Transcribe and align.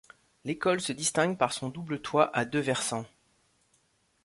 L'école 0.45 0.81
se 0.81 0.93
distingue 0.93 1.37
par 1.37 1.53
son 1.53 1.69
double 1.69 2.01
toit 2.01 2.35
à 2.35 2.43
deux 2.43 2.57
versants. 2.59 3.05